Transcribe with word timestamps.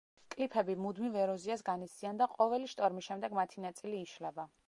კლიფები 0.35 0.75
მუდმივ 0.85 1.17
ეროზიას 1.23 1.63
განიცდიან 1.67 2.23
და 2.23 2.29
ყოველი 2.33 2.71
შტორმის 2.73 3.09
შემდეგ 3.11 3.39
მათი 3.41 3.65
ნაწილი 3.69 4.01
იშლება. 4.09 4.51